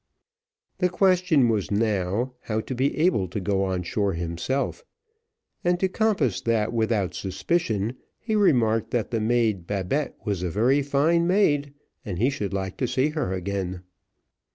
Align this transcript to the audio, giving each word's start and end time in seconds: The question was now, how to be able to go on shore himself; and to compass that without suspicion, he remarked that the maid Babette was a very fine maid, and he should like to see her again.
The 0.79 0.89
question 0.89 1.47
was 1.47 1.69
now, 1.69 2.33
how 2.45 2.59
to 2.61 2.73
be 2.73 2.97
able 2.97 3.27
to 3.27 3.39
go 3.39 3.63
on 3.63 3.83
shore 3.83 4.13
himself; 4.13 4.83
and 5.63 5.79
to 5.79 5.87
compass 5.87 6.41
that 6.41 6.73
without 6.73 7.13
suspicion, 7.13 7.97
he 8.19 8.35
remarked 8.35 8.89
that 8.89 9.11
the 9.11 9.21
maid 9.21 9.67
Babette 9.67 10.15
was 10.25 10.41
a 10.41 10.49
very 10.49 10.81
fine 10.81 11.27
maid, 11.27 11.75
and 12.03 12.17
he 12.17 12.31
should 12.31 12.51
like 12.51 12.77
to 12.77 12.87
see 12.87 13.09
her 13.09 13.31
again. 13.31 13.83